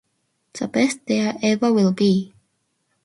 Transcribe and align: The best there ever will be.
The 0.53 0.67
best 0.67 1.05
there 1.05 1.35
ever 1.43 1.71
will 1.71 1.91
be. 1.91 2.33